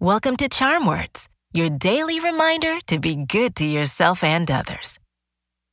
[0.00, 4.96] Welcome to Charm Words, your daily reminder to be good to yourself and others.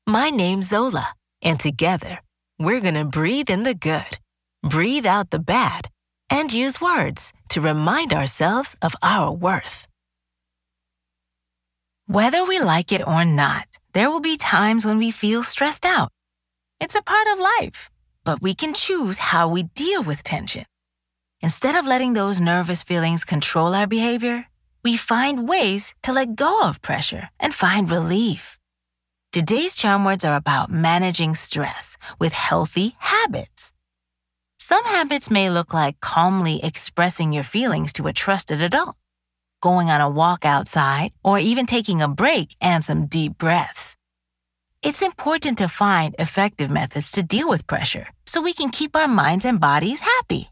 [0.07, 1.13] My name's Zola,
[1.43, 2.21] and together,
[2.57, 4.17] we're going to breathe in the good,
[4.63, 5.91] breathe out the bad,
[6.27, 9.85] and use words to remind ourselves of our worth.
[12.07, 16.09] Whether we like it or not, there will be times when we feel stressed out.
[16.79, 17.91] It's a part of life,
[18.23, 20.65] but we can choose how we deal with tension.
[21.41, 24.47] Instead of letting those nervous feelings control our behavior,
[24.83, 28.57] we find ways to let go of pressure and find relief.
[29.31, 33.73] Today's charm words are about managing stress with healthy habits.
[34.59, 38.95] Some habits may look like calmly expressing your feelings to a trusted adult,
[39.61, 43.97] going on a walk outside, or even taking a break and some deep breaths.
[44.81, 49.07] It's important to find effective methods to deal with pressure so we can keep our
[49.07, 50.49] minds and bodies happy.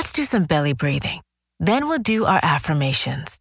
[0.00, 1.20] Let's do some belly breathing.
[1.58, 3.38] Then we'll do our affirmations.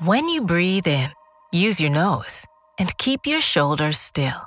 [0.00, 1.10] When you breathe in,
[1.50, 2.44] use your nose
[2.78, 4.42] and keep your shoulders still.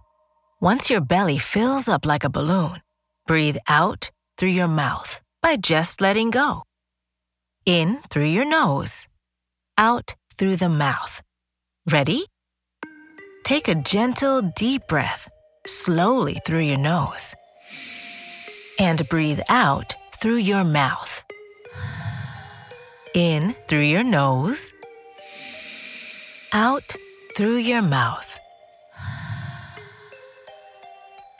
[0.59, 2.80] Once your belly fills up like a balloon,
[3.26, 6.62] breathe out through your mouth by just letting go.
[7.66, 9.08] In through your nose,
[9.76, 11.23] out through the mouth.
[11.89, 12.28] Ready?
[13.44, 15.28] Take a gentle, deep breath
[15.66, 17.34] slowly through your nose
[18.81, 21.23] and breathe out through your mouth.
[23.13, 24.73] In through your nose
[26.51, 26.95] out
[27.37, 28.39] through your mouth.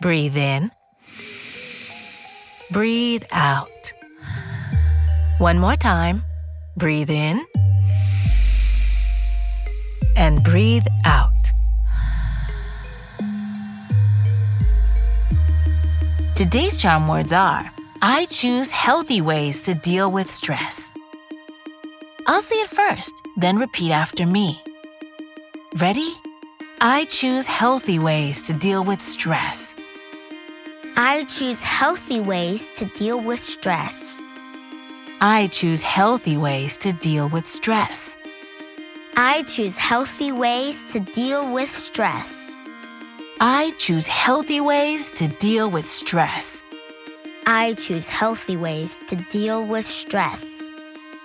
[0.02, 0.72] Breathe in.
[2.72, 3.92] Breathe out.
[5.40, 6.24] One more time.
[6.78, 7.44] Breathe in.
[10.16, 11.31] And breathe out.
[16.42, 17.72] Today's charm words are
[18.02, 20.92] I choose healthy ways to deal with stress.
[22.26, 24.60] I'll say it first, then repeat after me.
[25.76, 26.16] Ready?
[26.82, 29.76] I choose healthy ways to deal with stress.
[30.96, 34.18] I choose healthy ways to deal with stress.
[35.22, 38.16] I choose healthy ways to deal with stress.
[39.16, 42.41] I choose healthy ways to deal with stress.
[43.44, 46.62] I choose healthy ways to deal with stress.
[47.48, 50.46] I choose healthy ways to deal with stress.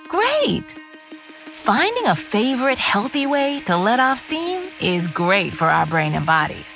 [0.08, 0.64] Great!
[1.52, 6.24] Finding a favorite healthy way to let off steam is great for our brain and
[6.24, 6.74] bodies.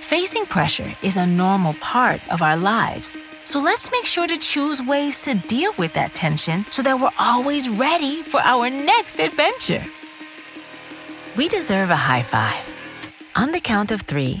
[0.00, 4.82] Facing pressure is a normal part of our lives, so let's make sure to choose
[4.82, 9.84] ways to deal with that tension so that we're always ready for our next adventure.
[11.36, 12.64] We deserve a high five.
[13.36, 14.40] On the count of three,